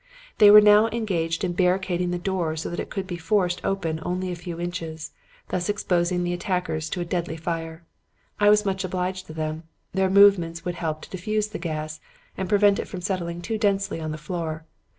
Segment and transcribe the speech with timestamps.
[0.39, 3.99] They were now engaged in barricading the door so that it could be forced open
[4.01, 5.11] only a few inches,
[5.49, 7.83] thus exposing the attackers to a deadly fire.
[8.39, 9.61] I was much obliged to them.
[9.93, 11.99] Their movements would help to diffuse the gas
[12.35, 14.65] and prevent it from settling too densely on the floor.